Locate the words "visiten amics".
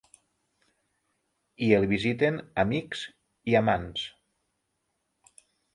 1.93-3.07